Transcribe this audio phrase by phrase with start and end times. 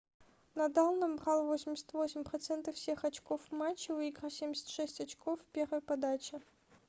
[0.55, 6.41] надал набрал 88% всех очков в матче выиграв 76 очков в первой подаче